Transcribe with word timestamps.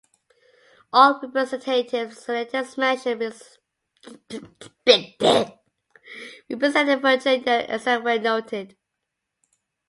All 0.91 1.21
representatives 1.21 2.27
and 2.27 2.47
senators 2.49 2.75
mentioned 2.75 3.21
represented 6.49 7.01
Virginia 7.03 7.65
except 7.69 8.03
where 8.03 8.17
noted. 8.19 8.75